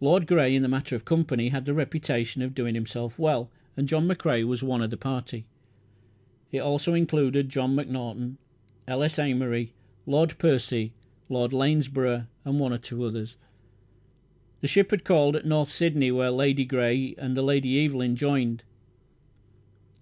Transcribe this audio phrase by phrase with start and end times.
[0.00, 3.50] Lord Grey in the matter of company had the reputation of doing himself well.
[3.84, 5.44] John McCrae was of the party.
[6.50, 8.38] It also included John Macnaughton,
[8.88, 9.02] L.
[9.02, 9.18] S.
[9.18, 9.72] Amery,
[10.06, 10.94] Lord Percy,
[11.28, 13.36] Lord Lanesborough, and one or two others.
[14.62, 18.64] The ship had called at North Sydney where Lady Grey and the Lady Evelyn joined.